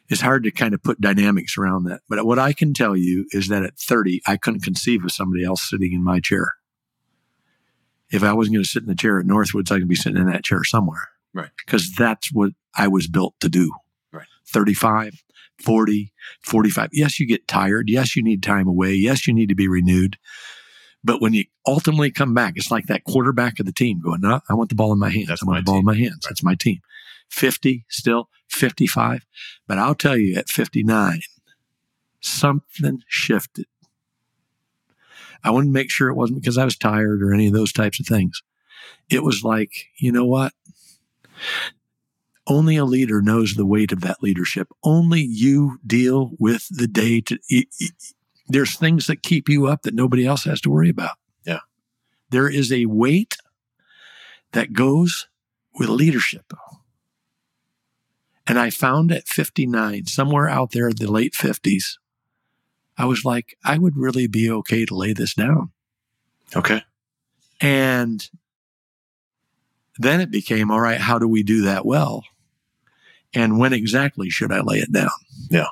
[0.09, 3.25] It's hard to kind of put dynamics around that, but what I can tell you
[3.31, 6.55] is that at 30, I couldn't conceive of somebody else sitting in my chair
[8.13, 10.21] if I wasn't going to sit in the chair at Northwoods, I could be sitting
[10.21, 11.09] in that chair somewhere.
[11.33, 11.49] Right.
[11.65, 13.71] Because that's what I was built to do.
[14.11, 14.27] Right.
[14.47, 15.23] 35,
[15.59, 16.89] 40, 45.
[16.93, 17.89] Yes, you get tired.
[17.89, 18.93] Yes, you need time away.
[18.93, 20.17] Yes, you need to be renewed.
[21.03, 24.39] But when you ultimately come back, it's like that quarterback of the team going, no,
[24.49, 25.27] I want the ball in my hands.
[25.27, 25.79] That's I want the ball team.
[25.81, 26.19] in my hands.
[26.23, 26.29] Right.
[26.29, 26.79] That's my team.
[27.29, 29.25] 50 still, 55.
[29.67, 31.19] But I'll tell you at 59,
[32.21, 33.65] something shifted.
[35.43, 37.73] I wanted to make sure it wasn't because I was tired or any of those
[37.73, 38.41] types of things.
[39.09, 40.53] It was like, you know what?
[42.45, 44.67] Only a leader knows the weight of that leadership.
[44.83, 47.39] Only you deal with the day to.
[48.47, 51.17] there's things that keep you up that nobody else has to worry about.
[51.45, 51.59] Yeah.
[52.29, 53.37] There is a weight
[54.51, 55.27] that goes
[55.75, 56.51] with leadership.
[58.45, 61.97] And I found at 59, somewhere out there in the late 50s,
[62.97, 65.71] I was like, I would really be okay to lay this down.
[66.55, 66.83] Okay.
[67.61, 68.29] And
[69.97, 72.23] then it became, all right, how do we do that well?
[73.33, 75.09] And when exactly should I lay it down?
[75.49, 75.67] Yeah.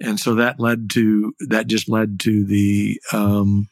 [0.00, 3.68] And so that led to, that just led to the, um,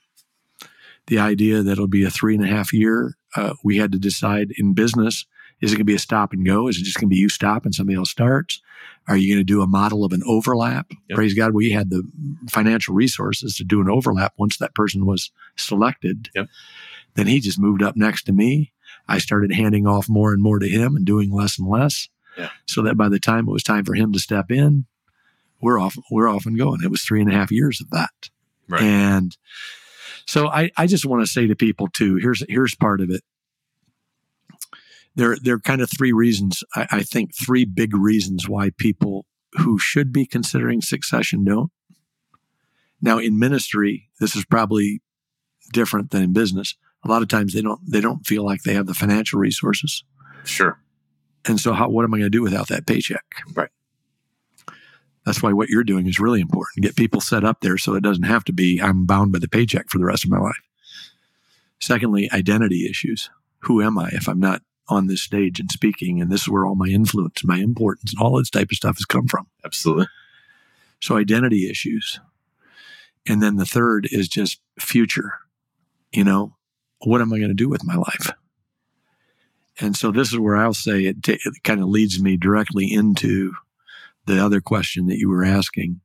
[1.09, 3.17] the idea that it'll be a three and a half year.
[3.35, 5.27] Uh, we had to decide in business,
[5.61, 6.69] is it going to be a stop and go?
[6.69, 8.63] Is it just going to be you stop and somebody else starts?
[9.09, 10.87] Are you going to do a model of an overlap?
[11.09, 11.17] Yep.
[11.17, 12.09] Praise God, we had the
[12.49, 16.31] financial resources to do an overlap once that person was selected.
[16.35, 16.47] Yep.
[17.15, 18.73] Then he just moved up next to me.
[19.09, 22.09] I started handing off more and more to him and doing less and less.
[22.37, 22.51] Yeah.
[22.67, 24.87] So that by the time it was time for him to step in,
[25.61, 26.81] we're off, we're off and going.
[26.83, 28.31] It was three and a half years of that.
[28.69, 28.83] Right.
[28.83, 29.37] And
[30.27, 33.23] so I, I just want to say to people too, here's, here's part of it
[35.15, 36.63] there, there are kind of three reasons.
[36.75, 41.71] I, I think three big reasons why people who should be considering succession don't.
[43.03, 45.03] Now, in ministry, this is probably
[45.73, 46.77] different than in business.
[47.05, 50.05] A lot of times they don't they don't feel like they have the financial resources.
[50.45, 50.79] Sure.
[51.47, 53.25] And so, how, what am I going to do without that paycheck?
[53.55, 53.71] Right.
[55.25, 56.83] That's why what you're doing is really important.
[56.83, 59.49] Get people set up there so it doesn't have to be I'm bound by the
[59.49, 60.61] paycheck for the rest of my life.
[61.79, 63.31] Secondly, identity issues.
[63.65, 66.67] Who am I if I'm not on this stage and speaking, and this is where
[66.67, 69.47] all my influence, my importance, and all this type of stuff has come from.
[69.65, 70.07] Absolutely.
[71.01, 72.21] So identity issues.
[73.27, 75.35] And then the third is just future.
[76.13, 76.57] You know,
[77.03, 78.31] what am I going to do with my life?
[79.81, 82.93] And so this is where I'll say it, t- it kind of leads me directly
[82.93, 83.53] into
[84.27, 86.01] the other question that you were asking.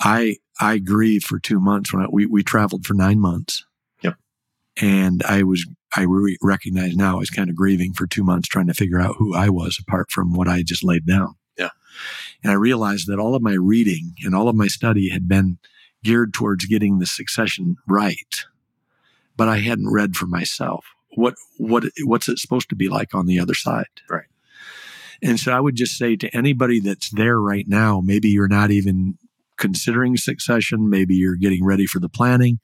[0.00, 3.64] I I grieved for two months when I, we we traveled for nine months.
[4.02, 4.16] Yep.
[4.80, 8.48] And I was I re- recognize now I was kind of grieving for two months
[8.48, 11.34] trying to figure out who I was apart from what I just laid down.
[11.56, 11.70] Yeah.
[12.42, 15.58] And I realized that all of my reading and all of my study had been
[16.02, 18.44] geared towards getting the succession right,
[19.36, 20.86] but I hadn't read for myself.
[21.14, 23.86] what what what's it supposed to be like on the other side?
[24.08, 24.26] Right.
[25.22, 28.70] And so I would just say to anybody that's there right now, maybe you're not
[28.70, 29.18] even
[29.56, 32.58] considering succession, maybe you're getting ready for the planning.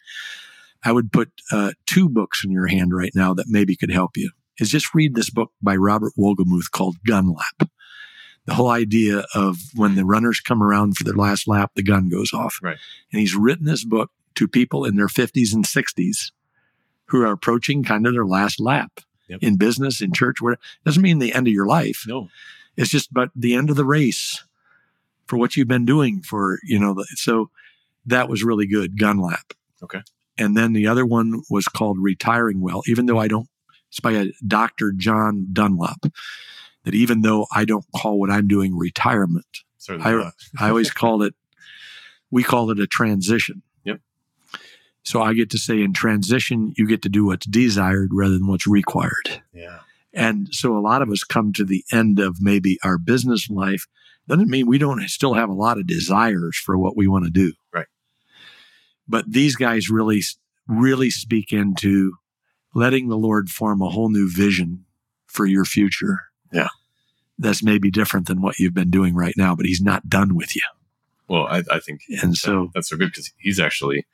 [0.85, 4.17] I would put uh, two books in your hand right now that maybe could help
[4.17, 4.31] you.
[4.59, 7.71] Is just read this book by Robert Wolgemuth called Gun Lap.
[8.47, 12.09] The whole idea of when the runners come around for their last lap, the gun
[12.09, 12.59] goes off.
[12.61, 12.79] Right.
[13.13, 16.31] And he's written this book to people in their 50s and 60s
[17.09, 19.43] who are approaching kind of their last lap Yep.
[19.43, 20.41] in business, in church.
[20.41, 22.05] Where doesn't mean the end of your life.
[22.07, 22.29] No.
[22.77, 24.43] It's just but the end of the race
[25.27, 26.95] for what you've been doing for you know.
[26.95, 27.51] The, so
[28.07, 28.99] that was really good.
[28.99, 29.53] Gun lap.
[29.83, 30.01] Okay.
[30.39, 32.83] And then the other one was called Retiring Well.
[32.87, 33.49] Even though I don't,
[33.89, 34.93] it's by a Dr.
[34.93, 36.07] John Dunlop.
[36.85, 39.45] That even though I don't call what I'm doing retirement,
[39.77, 40.67] Certainly I.
[40.67, 41.35] I always call it,
[42.31, 43.63] we call it a transition.
[45.09, 48.47] So I get to say in transition, you get to do what's desired rather than
[48.47, 49.43] what's required.
[49.55, 49.79] Yeah.
[50.13, 53.87] And so a lot of us come to the end of maybe our business life.
[54.27, 57.31] Doesn't mean we don't still have a lot of desires for what we want to
[57.31, 57.55] do.
[57.73, 57.87] Right.
[59.09, 60.21] But these guys really,
[60.67, 62.13] really speak into
[62.75, 64.85] letting the Lord form a whole new vision
[65.27, 66.21] for your future.
[66.53, 66.69] Yeah.
[67.39, 70.55] That's maybe different than what you've been doing right now, but he's not done with
[70.55, 70.63] you.
[71.29, 74.05] Well, I, I think And so, that's so good because he's actually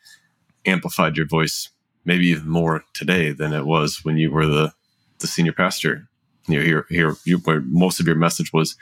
[0.66, 1.70] amplified your voice
[2.04, 4.72] maybe even more today than it was when you were the
[5.20, 6.08] the senior pastor.
[6.48, 8.76] You know, here here you, where most of your message was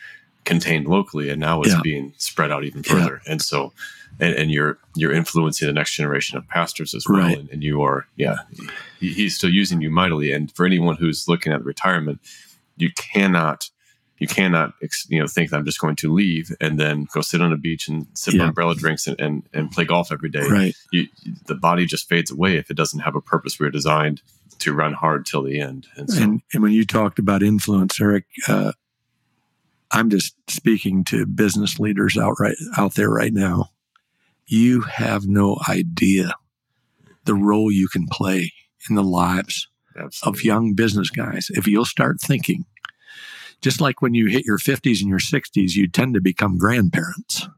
[0.45, 1.81] contained locally, and now it's Yeah.
[1.83, 2.92] being spread out even Yeah.
[2.95, 3.23] further.
[3.29, 3.73] And so,
[4.18, 7.21] and, and you're you're influencing the next generation of pastors as well.
[7.21, 7.38] Right.
[7.38, 8.38] And, and you are, yeah,
[8.99, 10.33] he, he's still using you mightily.
[10.33, 12.21] And for anyone who's looking at retirement,
[12.77, 13.71] you cannot.
[14.23, 17.21] You cannot, ex- you know, think that I'm just going to leave and then go
[17.23, 18.47] sit on a beach and sip Yeah.
[18.49, 20.77] umbrella drinks and, and, and play golf every day right.
[20.93, 21.09] you,
[21.47, 23.59] the body just fades away if it doesn't have a purpose.
[23.59, 24.23] We're designed
[24.61, 25.89] to run hard till the end.
[25.97, 28.73] And so, And, and when you talked about influence, Eric, uh,
[29.91, 33.71] I'm just speaking to business leaders out right out there right now.
[34.47, 36.35] You have no idea
[37.25, 38.53] the role you can play
[38.89, 39.69] in the lives
[40.23, 42.65] of young business guys if you'll start thinking.
[43.62, 47.48] Just like when you hit your 50s and your 60s, you tend to become grandparents.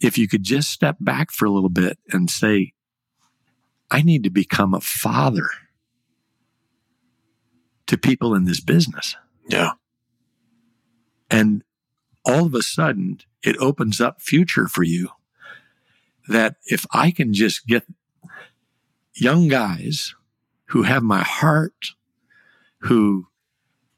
[0.00, 2.72] If you could just step back for a little bit and say,
[3.90, 5.48] I need to become a father
[7.86, 9.16] to people in this business.
[9.48, 9.72] yeah,
[11.30, 11.62] And
[12.24, 15.10] all of a sudden, it opens up future for you
[16.28, 17.84] that if I can just get
[19.14, 20.14] young guys
[20.66, 21.90] who have my heart,
[22.78, 23.26] who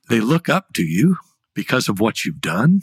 [0.09, 1.17] they look up to you
[1.55, 2.83] because of what you've done,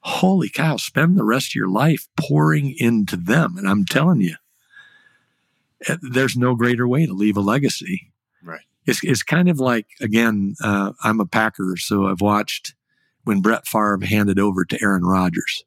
[0.00, 3.56] holy cow, spend the rest of your life pouring into them.
[3.56, 4.36] And I'm telling you,
[5.86, 8.12] eh, there's no greater way to leave a legacy.
[8.42, 8.62] Right.
[8.86, 12.74] it's, it's kind of like again uh, i'm a packer so i've watched
[13.22, 15.64] when brett Favre handed over to aaron rodgers.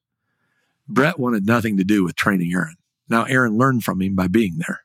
[0.87, 2.75] Brett wanted nothing to do with training aaron.
[3.09, 4.81] Now aaron learned from him by being there.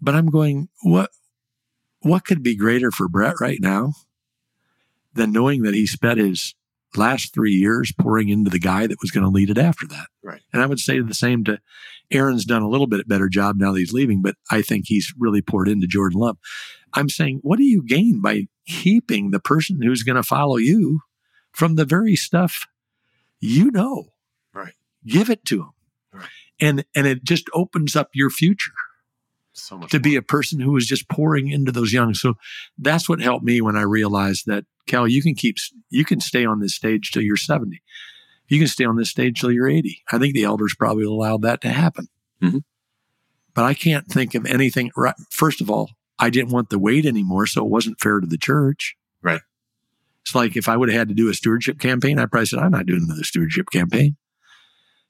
[0.00, 1.10] But i'm going what
[2.00, 3.92] what could be greater for brett right now
[5.14, 6.54] than knowing that he spent his
[6.96, 10.06] last three years pouring into the guy that was going to lead it after that
[10.22, 10.42] Right.
[10.52, 11.58] and i would say the same to
[12.12, 15.12] aaron's done a little bit better job now that he's leaving but i think he's
[15.18, 16.38] really poured into jordan love
[16.96, 21.00] I'm saying, what do you gain by keeping the person who's going to follow you
[21.50, 22.66] from the very stuff
[23.40, 24.10] you know?
[24.54, 24.74] Right.
[25.04, 25.70] Give it to him.
[26.12, 26.28] Right.
[26.60, 28.70] And, and it just opens up your future
[29.54, 32.12] So much to be a person who is just pouring into those young.
[32.14, 32.34] So
[32.76, 35.56] that's what helped me when I realized that, Cal, you can keep,
[35.90, 37.80] you can stay on this stage till you're 70.
[38.48, 40.02] You can stay on this stage till you're 80.
[40.12, 42.08] I think the elders probably allowed that to happen.
[42.42, 42.64] Mhm.
[43.54, 44.90] But I can't think of anything.
[44.96, 48.26] right- First of all, I didn't want the weight anymore, so it wasn't fair to
[48.26, 48.96] the church.
[49.22, 49.40] Right.
[50.22, 52.58] It's like if I would have had to do a stewardship campaign, I probably said,
[52.58, 54.16] I'm not doing another stewardship campaign.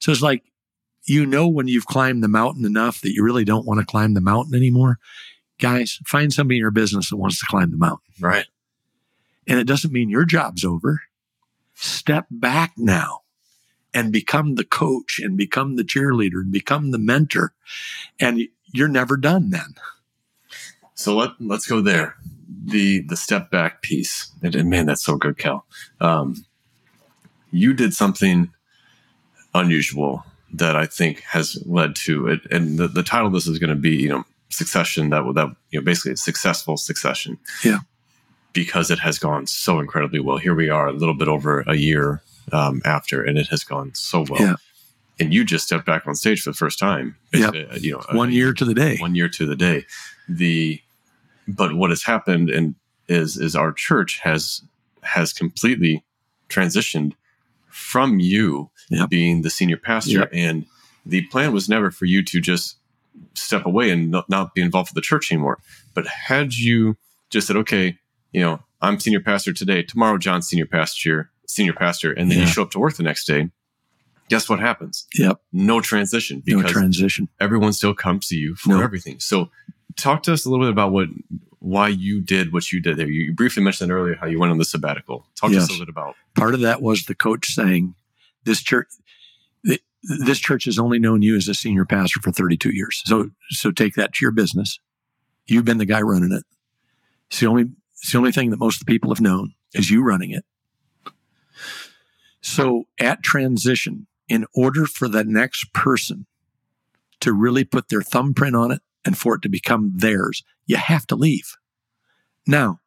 [0.01, 0.43] So it's like,
[1.05, 4.15] you know, when you've climbed the mountain enough that you really don't want to climb
[4.15, 4.99] the mountain anymore,
[5.59, 8.13] guys, find somebody in your business that wants to climb the mountain.
[8.21, 8.47] right.
[9.47, 11.03] And it doesn't mean your job's over.
[11.75, 13.21] Step back now
[13.93, 17.53] and become the coach and become the cheerleader and become the mentor.
[18.19, 19.75] And you're never done then.
[20.95, 22.17] So let let's go there.
[22.65, 24.33] The the step back piece.
[24.43, 25.67] And, and man, that's so good, Cal.
[26.01, 26.47] Um,
[27.51, 28.51] you did something
[29.55, 30.25] unusual
[30.59, 32.41] that I think has led to it.
[32.51, 35.33] And the, the title of this is going to be, you know, succession that will
[35.33, 37.39] that you know basically a successful succession.
[37.65, 37.79] Yeah.
[38.53, 40.37] Because it has gone so incredibly well.
[40.39, 43.93] Here we are, a little bit over a year um, after, and it has gone
[43.95, 44.41] so well.
[44.41, 44.55] Yeah.
[45.19, 47.17] And you just stepped back on stage for the first time.
[47.33, 47.55] Yep.
[47.55, 48.97] uh, You know, One year to the day.
[48.99, 49.87] one year to the day.
[50.29, 50.81] The
[51.49, 52.77] But what has happened and
[53.09, 54.63] is is our church has
[55.03, 56.05] has completely
[56.49, 57.13] transitioned
[57.75, 59.09] from you yep.
[59.09, 60.31] being the senior pastor yep.
[60.33, 60.65] and
[61.05, 62.77] the plan was never for you to just
[63.35, 65.59] step away and not, not be involved with the church anymore.
[65.93, 66.97] But had you
[67.31, 67.99] just said, okay,
[68.33, 72.45] you know, I'm senior pastor today, tomorrow John's senior pastor, senior pastor, and then yeah.
[72.45, 73.51] you show up to work the next day,
[74.29, 75.09] guess what happens?
[75.17, 75.41] Yep.
[75.53, 77.29] No transition because no transition.
[77.41, 78.85] everyone still comes to you for nope.
[78.85, 79.19] everything.
[79.19, 79.51] So
[79.97, 81.09] talk to us a little bit about what
[81.65, 83.09] why you did what you did there.
[83.09, 85.27] You, briefly mentioned earlier how you went on the sabbatical.
[85.35, 85.61] Talk yes.
[85.61, 87.95] to us a little bit about part of that was the coach saying
[88.45, 88.89] this church
[90.05, 93.03] this church has only known you as a senior pastor for 32 years.
[93.07, 94.79] So, so take that to your business.
[95.47, 96.45] You've been the guy running it.
[97.29, 99.91] It's the only, it's the only thing that most of the people have known is
[99.91, 100.45] you running it.
[102.43, 106.27] So at transition, in order for the next person
[107.21, 111.07] to really put their thumbprint on it and for it to become theirs, you have
[111.09, 111.57] to leave.
[112.47, 112.81] Now,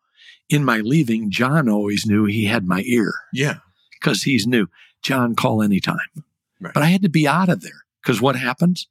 [0.49, 3.13] in my leaving, John always knew he had my ear.
[3.33, 3.57] Yeah.
[3.99, 4.67] Because he's new.
[5.01, 6.23] John, call anytime.
[6.59, 6.73] Right.
[6.73, 8.87] But I had to be out of there because what happens?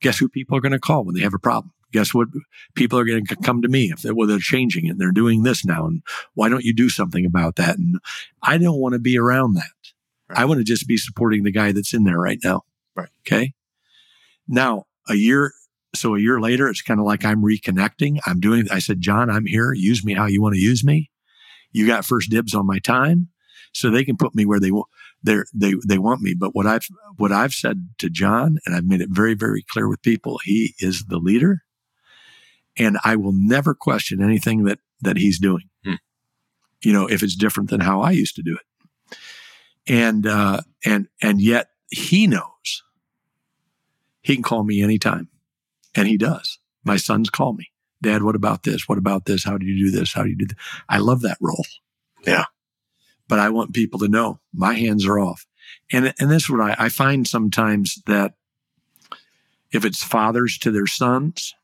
[0.00, 1.72] Guess who people are going to call when they have a problem?
[1.92, 2.28] Guess what?
[2.74, 5.42] People are going to come to me if they're, well, they're changing and they're doing
[5.42, 5.86] this now.
[5.86, 6.02] And
[6.34, 7.78] why don't you do something about that?
[7.78, 7.98] And
[8.42, 9.64] I don't want to be around that.
[10.28, 10.38] Right.
[10.38, 12.62] I want to just be supporting the guy that's in there right now.
[12.94, 13.08] Right.
[13.26, 13.54] Okay.
[14.46, 15.52] Now, a year,
[15.94, 18.18] so a year later, it's kind of like I'm reconnecting.
[18.26, 19.72] I'm doing, I said, John, I'm here.
[19.72, 21.10] Use me how you want to use me.
[21.72, 23.28] You got first dibs on my time
[23.72, 24.88] so they can put me where they want
[25.22, 26.34] they they they want me.
[26.34, 29.88] But what I've what I've said to John, and I've made it very very clear
[29.88, 31.62] with people, he is the leader,
[32.76, 35.68] and I will never question anything that that he's doing.
[35.84, 35.94] Hmm.
[36.82, 39.16] You know, if it's different than how I used to do it,
[39.86, 42.82] and uh, and and yet he knows
[44.22, 45.28] he can call me anytime,
[45.94, 46.58] and he does.
[46.84, 47.70] My sons call me,
[48.02, 48.22] Dad.
[48.22, 48.88] What about this?
[48.88, 49.44] What about this?
[49.44, 50.12] How do you do this?
[50.12, 50.58] How do you do that?
[50.88, 51.66] I love that role.
[52.26, 52.44] Yeah
[53.30, 55.46] but I want people to know my hands are off.
[55.92, 58.34] And, and this is what I, I find sometimes that
[59.70, 61.54] if it's fathers to their sons,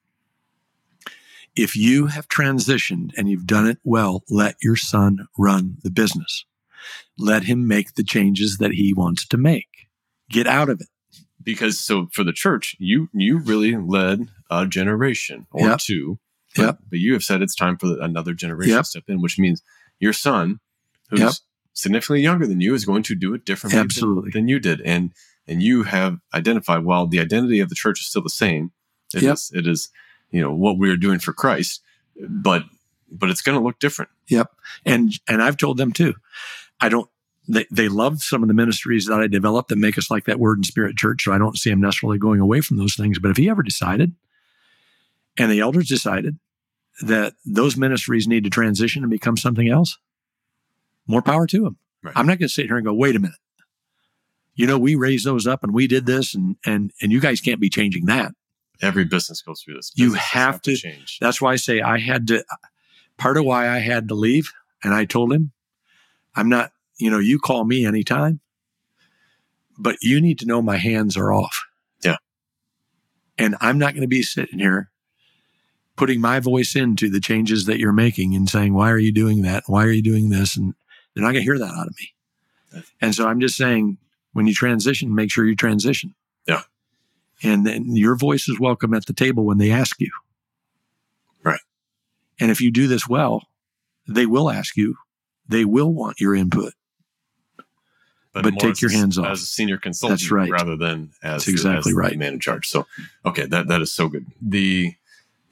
[1.56, 6.44] if you have transitioned and you've done it well, let your son run the business.
[7.18, 9.88] Let him make the changes that he wants to make.
[10.30, 10.88] Get out of it.
[11.46, 15.78] Because so for the church, you you really led a generation or yep.
[15.78, 16.18] two.
[16.54, 16.78] But, yep.
[16.90, 18.82] but you have said it's time for another generation yep.
[18.82, 19.62] to step in, which means
[19.98, 20.60] your son,
[21.08, 21.32] who's yep
[21.76, 24.30] significantly younger than you is going to do it differently Absolutely.
[24.30, 24.80] Than, than, you did.
[24.80, 25.12] And
[25.46, 28.72] and you have identified while the identity of the church is still the same,
[29.14, 29.90] it is, it is,
[30.30, 31.82] you know, what we are doing for Christ,
[32.28, 32.64] but
[33.10, 34.10] but it's going to look different.
[34.28, 34.50] Yep.
[34.84, 36.14] And and I've told them too.
[36.80, 37.08] I don't
[37.48, 40.38] they, they love some of the ministries that I developed that make us like that
[40.40, 41.24] word and spirit church.
[41.24, 43.18] So I don't see them necessarily going away from those things.
[43.18, 44.12] But if he ever decided
[45.38, 46.38] and the elders decided
[47.02, 49.98] that those ministries need to transition and become something else,
[51.06, 51.78] more power to them.
[52.02, 52.14] Right.
[52.16, 53.36] I'm not going to sit here and go, wait a minute.
[54.54, 57.40] You know, we raised those up and we did this and, and, and you guys
[57.40, 58.32] can't be changing that.
[58.80, 59.92] Every business goes through this.
[59.94, 61.18] You have, have to, to change.
[61.20, 62.44] That's why I say I had to,
[63.18, 64.52] part of why I had to leave.
[64.82, 65.52] And I told him,
[66.34, 68.40] I'm not, you know, you call me anytime,
[69.78, 71.64] but you need to know my hands are off.
[72.02, 72.16] Yeah.
[73.38, 74.90] And I'm not going to be sitting here
[75.96, 79.42] putting my voice into the changes that you're making and saying, why are you doing
[79.42, 79.64] that?
[79.66, 80.56] Why are you doing this?
[80.56, 80.74] And
[81.14, 82.82] they're not going to hear that out of me.
[83.00, 83.96] And so I'm just saying,
[84.32, 86.14] when you transition, make sure you transition.
[86.46, 86.62] Yeah.
[87.42, 90.10] And then your voice is welcome at the table when they ask you.
[91.42, 91.60] Right.
[92.38, 93.46] And if you do this well,
[94.06, 94.96] they will ask you.
[95.48, 96.74] They will want your input.
[98.42, 100.50] But, take your hands off as a senior consultant, That's right.
[100.50, 102.12] rather than as, That's exactly as right.
[102.12, 102.68] the man in charge.
[102.68, 102.86] So,
[103.24, 104.26] okay, that that is so good.
[104.40, 104.94] The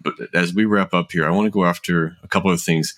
[0.01, 2.95] but as we wrap up here, I want to go after a couple of things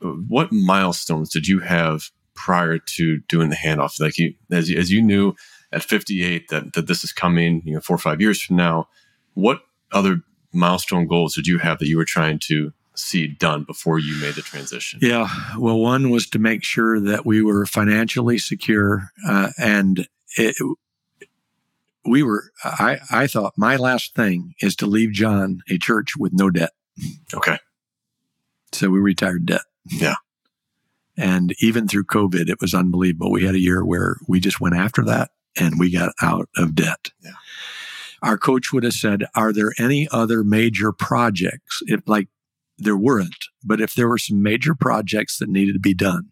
[0.00, 4.00] what milestones did you have prior to doing the handoff?
[4.00, 5.34] Like you, as you, as you knew
[5.72, 8.88] at 58 that, that this is coming, you know, four or five years from now,
[9.34, 9.60] what
[9.92, 10.20] other
[10.52, 14.34] milestone goals did you have that you were trying to see done before you made
[14.34, 15.00] the transition?
[15.02, 15.28] Yeah.
[15.56, 20.56] Well, one was to make sure that we were financially secure uh, and it,
[22.04, 26.32] we were, I, I thought my last thing is to leave John a church with
[26.32, 26.70] no debt.
[27.34, 27.58] Okay.
[28.72, 29.62] So we retired debt.
[29.86, 30.16] Yeah.
[31.16, 33.30] And even through COVID, it was unbelievable.
[33.30, 36.74] We had a year where we just went after that and we got out of
[36.74, 37.10] debt.
[37.20, 37.32] Yeah.
[38.22, 41.82] Our coach would have said, Are there any other major projects?
[41.86, 42.28] If like
[42.78, 46.30] there weren't, but if there were some major projects that needed to be done,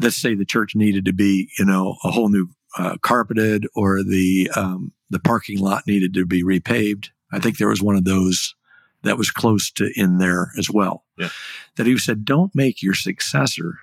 [0.00, 2.48] let's say the church needed to be, you know, a whole new
[2.78, 7.08] uh, carpeted or the um, the parking lot needed to be repaved.
[7.32, 8.54] I think there was one of those
[9.02, 11.04] that was close to in there as well.
[11.18, 11.30] Yeah.
[11.76, 13.78] That he said, don't make your successor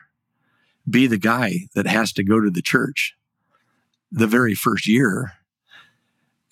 [0.89, 3.15] be the guy that has to go to the church
[4.11, 5.33] the very first year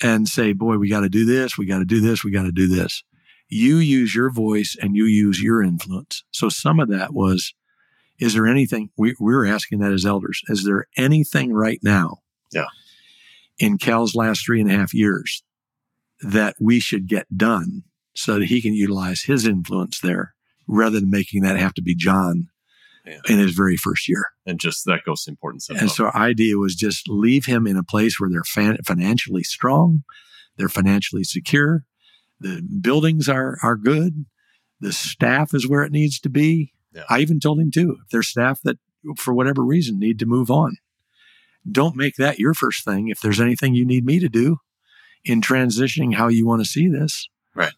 [0.02, 2.44] and say, boy, we got to do this, we got to do this, we got
[2.44, 3.04] to do this.
[3.48, 6.24] You use your voice and you use your influence.
[6.32, 7.54] So some of that was,
[8.20, 12.18] is there anything, we, we were asking that as elders, is there anything right now
[12.52, 12.66] Yeah.
[13.60, 15.43] in Cal's last three and a half years
[16.22, 17.84] that we should get done
[18.16, 20.34] so that he can utilize his influence there
[20.68, 22.48] rather than making that have to be John
[23.06, 23.20] Yeah.
[23.28, 24.26] in his very first year?
[24.48, 27.68] And just that goes to importance of And so our idea was just leave him
[27.68, 30.04] in a place where they're fan- financially strong,
[30.58, 31.84] they're financially secure,
[32.40, 34.26] the buildings are are good,
[34.80, 36.74] the staff is where it needs to be.
[36.94, 37.04] Yeah.
[37.10, 38.78] I even told him too, if there's staff that
[39.18, 40.78] for whatever reason need to move on,
[41.70, 43.10] don't make that your first thing.
[43.10, 44.58] If there's anything you need me to do
[45.24, 47.74] in transitioning how you want to see this, Right.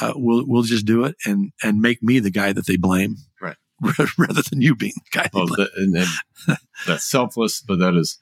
[0.00, 3.16] Uh, we'll we'll just do it and and make me the guy that they blame,
[3.40, 3.56] Right.
[4.18, 5.28] rather than you being the guy.
[5.32, 5.96] They well, that, and,
[6.48, 8.18] and that's selfless, but that is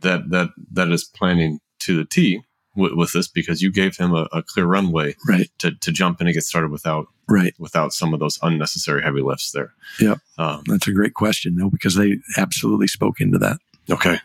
[0.00, 2.42] that that that is planning to the T
[2.74, 6.20] with, with this because you gave him a, a clear runway right, to, to jump
[6.20, 7.54] in and get started without right.
[7.58, 9.72] without some of those unnecessary heavy lifts there.
[10.00, 10.18] Yep.
[10.38, 13.58] Um, That's a great question, though, because they absolutely spoke into that.
[13.90, 14.18] okay.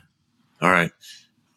[0.61, 0.91] All right.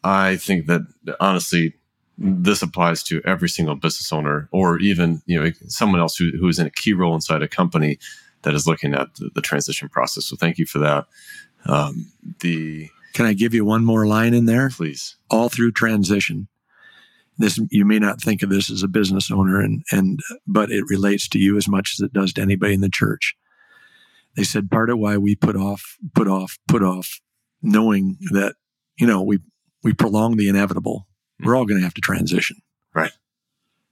[0.03, 0.81] I think that
[1.19, 1.73] honestly,
[2.17, 6.47] this applies to every single business owner, or even you know someone else who, who
[6.47, 7.97] is in a key role inside a company
[8.43, 10.25] that is looking at the, the transition process.
[10.25, 11.05] So thank you for that.
[11.65, 14.69] Um, the Can I give you one more line in there?
[14.69, 16.47] please, All through transition.
[17.41, 20.85] This you may not think of this as a business owner, and and but it
[20.87, 23.35] relates to you as much as it does to anybody in the church.
[24.35, 27.19] They said part of why we put off, put off, put off,
[27.61, 28.55] knowing that
[28.97, 29.39] you know we
[29.83, 31.07] we prolong the inevitable.
[31.39, 31.47] Hmm.
[31.47, 32.57] We're all going to have to transition,
[32.93, 33.11] Right.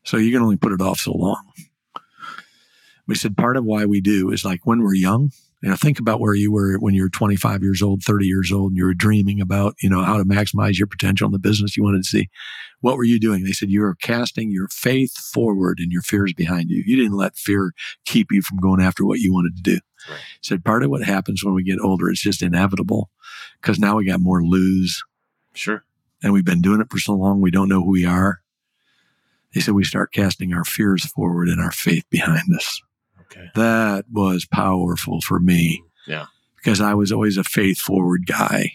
[0.04, 1.52] So you can only put it off so long.
[3.08, 5.32] We said part of why we do is like when we're young,
[5.62, 8.52] you know, think about where you were when you were 25 years old, 30 years
[8.52, 11.40] old, and you were dreaming about, you know, how to maximize your potential in the
[11.40, 12.30] business you wanted to see.
[12.80, 13.44] What were you doing?
[13.44, 16.82] They said you were casting your faith forward and your fears behind you.
[16.86, 17.74] You didn't let fear
[18.06, 19.80] keep you from going after what you wanted to do.
[20.10, 20.20] Right.
[20.42, 23.10] Said part of what happens when we get older it's just inevitable
[23.62, 25.04] because now we got more lose
[25.54, 25.84] sure.
[26.24, 28.40] and we've been doing it for so long we don't know who we are.
[29.54, 32.82] They said we start casting our fears forward and our faith behind us.
[33.32, 33.50] Okay.
[33.56, 35.84] That was powerful for me.
[36.08, 36.26] Yeah.
[36.56, 38.74] Because I was always a faith forward guy.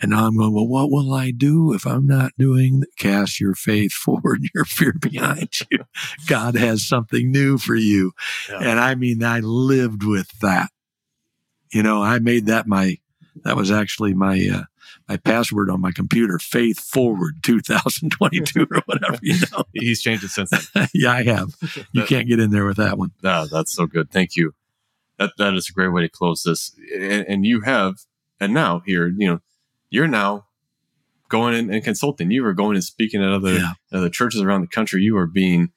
[0.00, 3.54] And now I'm going, well, what will I do if I'm not doing cast your
[3.54, 5.84] faith forward, your fear behind you?
[6.28, 8.12] God has something new for you.
[8.48, 8.58] Yeah.
[8.62, 10.70] And I mean, I lived with that.
[11.72, 12.98] You know, I made that my,
[13.44, 14.62] that was actually my, uh,
[15.08, 19.64] my password on my computer, faith forward 2022 or whatever, you know.
[19.72, 20.88] He's changed it since then.
[20.94, 21.54] yeah, I have.
[21.92, 23.12] You That- can't get in there with that one.
[23.24, 24.10] Ah, that's so good.
[24.10, 24.54] Thank you.
[25.18, 26.72] That that is a great way to close this.
[26.94, 27.94] And, and you have,
[28.38, 29.40] and now here, you know,
[29.90, 30.46] you're now
[31.28, 32.30] going in and consulting.
[32.30, 33.72] You are going and speaking at other Yeah.
[33.92, 35.02] other churches around the country.
[35.02, 35.72] You are being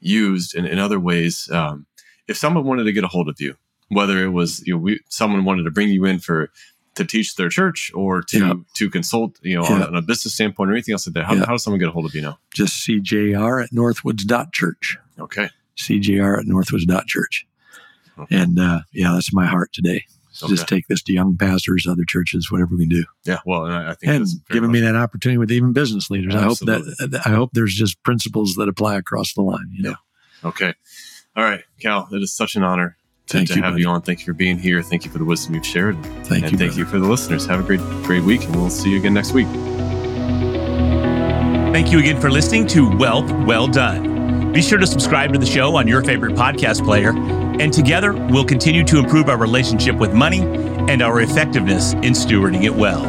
[0.00, 1.50] used in, in other ways.
[1.52, 1.86] Um,
[2.28, 3.56] if someone wanted to get a hold of you,
[3.88, 6.50] whether it was you know, we, someone wanted to bring you in for
[6.98, 8.52] to teach their church or to Yeah.
[8.74, 9.86] to consult, you know, on, Yeah.
[9.86, 11.46] on a business standpoint or anything else like that, how, Yeah.
[11.46, 12.38] how does someone get a hold of you now?
[12.54, 14.98] Just CJR at northwoods.church.
[15.18, 15.48] Okay.
[15.76, 17.46] CJR at northwoods.church.
[18.18, 18.36] Okay.
[18.36, 20.04] And uh, yeah, that's my heart today.
[20.42, 20.52] Okay.
[20.54, 23.04] Just take this to young pastors, other churches, whatever we can do.
[23.24, 23.38] Yeah.
[23.44, 26.34] Well, and I, I think and giving me that opportunity with even business leaders.
[26.34, 29.68] I hope that I hope there's just principles that apply across the line.
[29.72, 29.94] You know,
[30.44, 30.74] Okay.
[31.36, 32.96] All right, Cal, it is such an honor
[33.28, 33.82] to, Thank to you, have buddy.
[33.82, 34.02] you on.
[34.02, 34.82] Thank you for being here.
[34.82, 35.96] Thank you for the wisdom you've shared.
[36.26, 36.58] thank and you.
[36.58, 36.78] thank brother.
[36.80, 37.46] you for the listeners.
[37.46, 39.46] Have a great, great week, and we'll see you again next week.
[41.72, 44.52] Thank you again for listening to Wealth Well Done.
[44.52, 47.12] Be sure to subscribe to the show on your favorite podcast player,
[47.60, 52.64] and together we'll continue to improve our relationship with money and our effectiveness in stewarding
[52.64, 53.02] it well.